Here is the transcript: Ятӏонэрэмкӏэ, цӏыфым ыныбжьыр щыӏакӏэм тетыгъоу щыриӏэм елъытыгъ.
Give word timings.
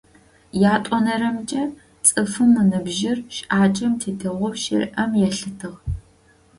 Ятӏонэрэмкӏэ, 0.73 1.63
цӏыфым 2.05 2.51
ыныбжьыр 2.61 3.17
щыӏакӏэм 3.35 3.93
тетыгъоу 3.99 4.53
щыриӏэм 4.61 5.11
елъытыгъ. 5.27 5.77